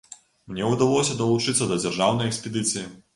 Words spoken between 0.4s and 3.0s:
Мне ўдалося далучыцца да дзяржаўнай экспедыцыі.